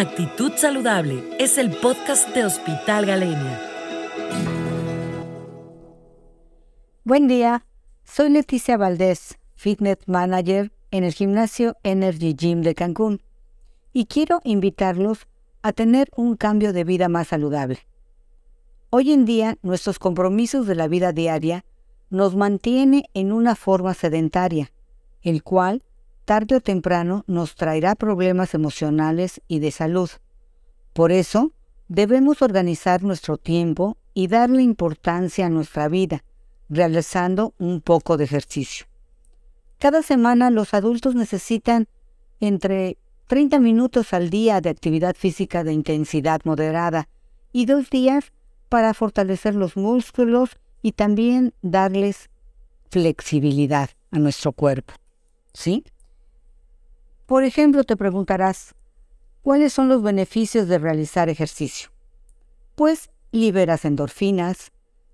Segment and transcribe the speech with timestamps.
[0.00, 3.60] Actitud Saludable es el podcast de Hospital Galenia.
[7.04, 7.66] Buen día,
[8.04, 13.20] soy Leticia Valdés, Fitness Manager en el gimnasio Energy Gym de Cancún
[13.92, 15.28] y quiero invitarlos
[15.60, 17.80] a tener un cambio de vida más saludable.
[18.88, 21.66] Hoy en día nuestros compromisos de la vida diaria
[22.08, 24.72] nos mantiene en una forma sedentaria,
[25.20, 25.82] el cual
[26.30, 30.08] tarde o temprano nos traerá problemas emocionales y de salud.
[30.92, 31.50] Por eso,
[31.88, 36.22] debemos organizar nuestro tiempo y darle importancia a nuestra vida,
[36.68, 38.86] realizando un poco de ejercicio.
[39.80, 41.88] Cada semana los adultos necesitan
[42.38, 47.08] entre 30 minutos al día de actividad física de intensidad moderada
[47.50, 48.32] y dos días
[48.68, 52.30] para fortalecer los músculos y también darles
[52.88, 54.94] flexibilidad a nuestro cuerpo.
[55.52, 55.82] ¿Sí?
[57.30, 58.74] Por ejemplo, te preguntarás,
[59.42, 61.90] ¿cuáles son los beneficios de realizar ejercicio?
[62.74, 64.72] Pues liberas endorfinas,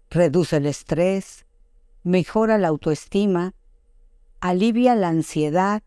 [0.09, 1.45] reduce el estrés,
[2.05, 3.53] mejora la autoestima,
[4.41, 5.83] alivia la ansiedad,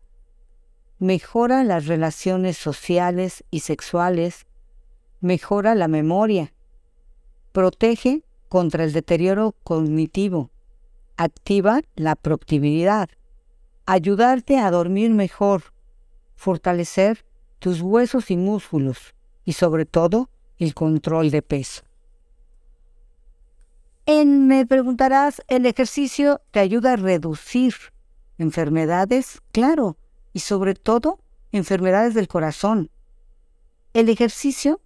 [1.00, 4.46] mejora las relaciones sociales y sexuales,
[5.20, 6.52] mejora la memoria,
[7.50, 10.52] protege contra el deterioro cognitivo,
[11.16, 13.08] activa la productividad,
[13.84, 15.72] ayudarte a dormir mejor,
[16.40, 17.26] fortalecer
[17.58, 21.82] tus huesos y músculos y sobre todo el control de peso.
[24.06, 27.74] En, me preguntarás, ¿el ejercicio te ayuda a reducir
[28.38, 29.42] enfermedades?
[29.52, 29.98] Claro,
[30.32, 31.20] y sobre todo
[31.52, 32.90] enfermedades del corazón.
[33.92, 34.80] El ejercicio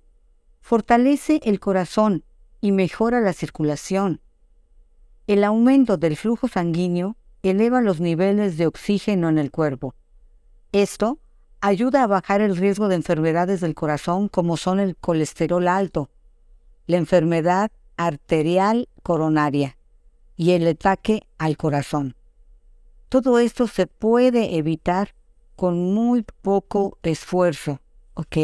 [0.61, 2.25] fortalece el corazón
[2.61, 4.21] y mejora la circulación.
[5.29, 9.95] El aumento del flujo sanguíneo eleva los niveles de oxígeno en el cuerpo.
[10.73, 11.21] Esto
[11.67, 16.11] ayuda a bajar el riesgo de enfermedades del corazón como son el colesterol alto,
[16.87, 19.79] la enfermedad arterial coronaria
[20.37, 22.17] y el ataque al corazón.
[23.09, 25.15] Todo esto se puede evitar
[25.57, 27.81] con muy poco esfuerzo,
[28.13, 28.37] ¿ok?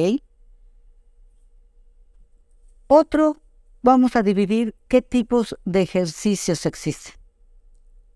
[2.87, 3.37] Otro,
[3.83, 7.13] vamos a dividir qué tipos de ejercicios existen.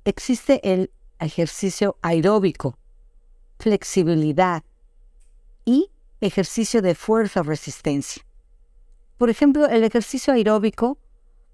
[0.07, 2.79] Existe el ejercicio aeróbico,
[3.59, 4.65] flexibilidad,
[5.65, 8.23] y ejercicio de fuerza o resistencia.
[9.19, 10.99] Por ejemplo, el ejercicio aeróbico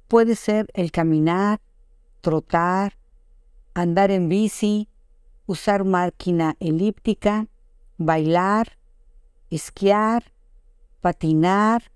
[0.09, 1.61] puede ser el caminar,
[2.21, 2.97] trotar,
[3.75, 4.89] andar en bici,
[5.47, 7.47] usar máquina elíptica,
[7.99, 8.79] bailar,
[9.51, 10.33] esquiar,
[11.01, 11.91] patinar,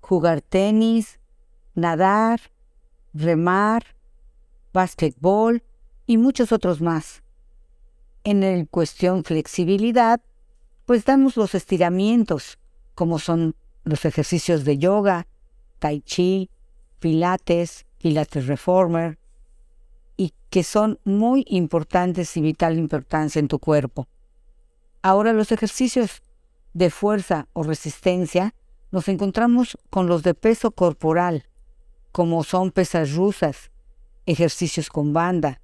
[0.00, 1.18] jugar tenis,
[1.74, 2.40] nadar,
[3.12, 3.84] remar,
[4.72, 5.62] básquetbol
[6.06, 7.22] y muchos otros más.
[8.24, 10.20] En el cuestión flexibilidad,
[10.86, 12.58] pues damos los estiramientos,
[12.94, 15.26] como son los ejercicios de yoga,
[15.78, 16.50] tai chi,
[17.00, 19.18] pilates, pilates reformer,
[20.16, 24.08] y que son muy importantes y vital importancia en tu cuerpo.
[25.02, 26.22] Ahora los ejercicios
[26.72, 28.54] de fuerza o resistencia
[28.90, 31.46] nos encontramos con los de peso corporal,
[32.12, 33.70] como son pesas rusas,
[34.26, 35.60] ejercicios con banda,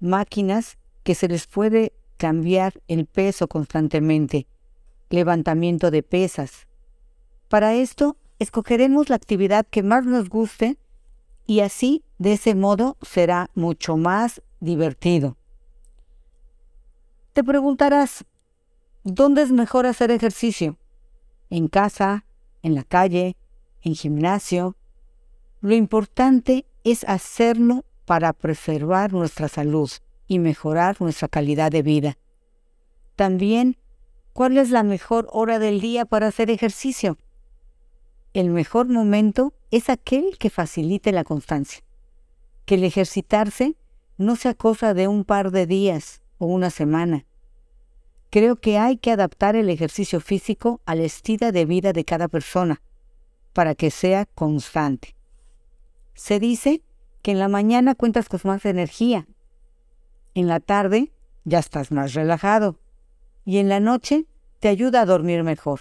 [0.00, 4.46] máquinas que se les puede cambiar el peso constantemente,
[5.08, 6.66] levantamiento de pesas.
[7.48, 10.76] Para esto, escogeremos la actividad que más nos guste
[11.46, 15.38] y así, de ese modo, será mucho más divertido.
[17.32, 18.26] Te preguntarás,
[19.04, 20.76] ¿dónde es mejor hacer ejercicio?
[21.48, 22.26] ¿En casa?
[22.62, 23.36] ¿En la calle?
[23.80, 24.76] ¿En gimnasio?
[25.60, 29.90] Lo importante es hacerlo para preservar nuestra salud
[30.28, 32.18] y mejorar nuestra calidad de vida.
[33.16, 33.76] También,
[34.32, 37.18] ¿cuál es la mejor hora del día para hacer ejercicio?
[38.34, 41.82] El mejor momento es aquel que facilite la constancia.
[42.66, 43.74] Que el ejercitarse
[44.18, 47.24] no sea cosa de un par de días o una semana.
[48.30, 52.82] Creo que hay que adaptar el ejercicio físico al estilo de vida de cada persona
[53.54, 55.16] para que sea constante.
[56.14, 56.82] Se dice
[57.22, 59.26] que en la mañana cuentas con más energía
[60.38, 61.10] en la tarde
[61.44, 62.78] ya estás más relajado
[63.44, 64.26] y en la noche
[64.60, 65.80] te ayuda a dormir mejor.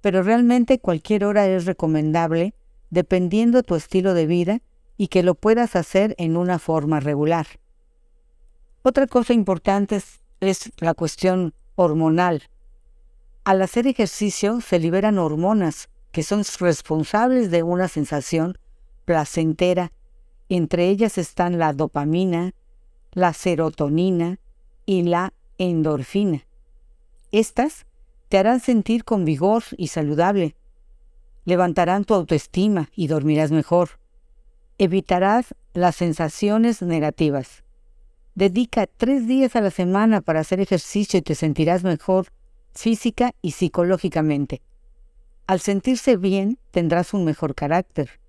[0.00, 2.54] Pero realmente cualquier hora es recomendable
[2.88, 4.62] dependiendo tu estilo de vida
[4.96, 7.46] y que lo puedas hacer en una forma regular.
[8.82, 12.44] Otra cosa importante es, es la cuestión hormonal.
[13.44, 18.56] Al hacer ejercicio se liberan hormonas que son responsables de una sensación
[19.04, 19.92] placentera.
[20.48, 22.54] Entre ellas están la dopamina,
[23.16, 24.38] la serotonina
[24.84, 26.46] y la endorfina.
[27.32, 27.86] Estas
[28.28, 30.54] te harán sentir con vigor y saludable.
[31.46, 33.98] Levantarán tu autoestima y dormirás mejor.
[34.76, 37.64] Evitarás las sensaciones negativas.
[38.34, 42.26] Dedica tres días a la semana para hacer ejercicio y te sentirás mejor
[42.74, 44.60] física y psicológicamente.
[45.46, 48.20] Al sentirse bien, tendrás un mejor carácter.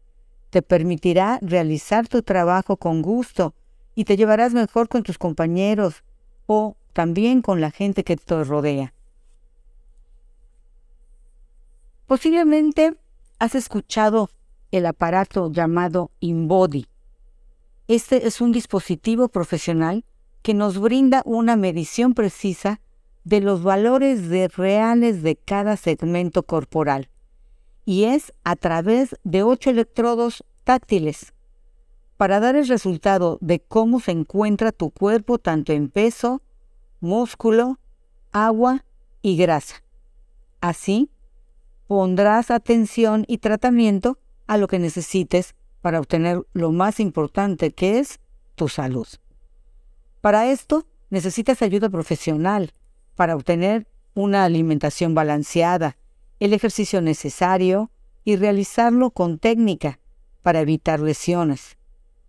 [0.50, 3.54] Te permitirá realizar tu trabajo con gusto
[3.98, 6.04] y te llevarás mejor con tus compañeros
[6.46, 8.94] o también con la gente que te rodea.
[12.06, 12.96] Posiblemente
[13.40, 14.30] has escuchado
[14.70, 16.86] el aparato llamado InBody.
[17.88, 20.06] Este es un dispositivo profesional
[20.44, 22.80] que nos brinda una medición precisa
[23.24, 27.10] de los valores de reales de cada segmento corporal
[27.84, 31.34] y es a través de ocho electrodos táctiles
[32.18, 36.42] para dar el resultado de cómo se encuentra tu cuerpo tanto en peso,
[37.00, 37.80] músculo,
[38.32, 38.84] agua
[39.22, 39.84] y grasa.
[40.60, 41.10] Así,
[41.86, 44.18] pondrás atención y tratamiento
[44.48, 48.20] a lo que necesites para obtener lo más importante que es
[48.56, 49.08] tu salud.
[50.20, 52.74] Para esto necesitas ayuda profesional
[53.16, 55.98] para obtener una alimentación balanceada,
[56.40, 57.92] el ejercicio necesario
[58.24, 60.00] y realizarlo con técnica
[60.42, 61.77] para evitar lesiones.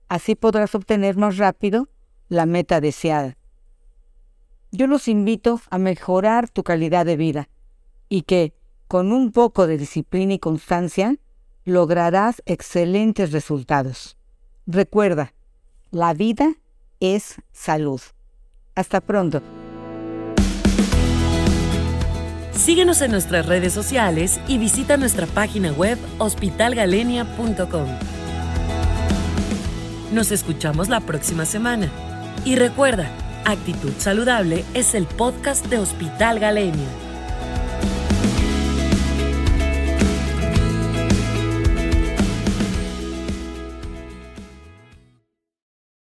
[0.08, 1.88] Así podrás obtener más rápido
[2.28, 3.36] la meta deseada.
[4.70, 7.48] Yo los invito a mejorar tu calidad de vida
[8.08, 8.54] y que,
[8.86, 11.16] con un poco de disciplina y constancia,
[11.64, 14.16] lograrás excelentes resultados.
[14.66, 15.34] Recuerda,
[15.90, 16.54] la vida
[17.00, 18.00] es salud.
[18.74, 19.42] Hasta pronto.
[22.52, 28.17] Síguenos en nuestras redes sociales y visita nuestra página web hospitalgalenia.com.
[30.12, 31.90] Nos escuchamos la próxima semana.
[32.44, 33.10] Y recuerda,
[33.44, 36.88] Actitud Saludable es el podcast de Hospital Galenia.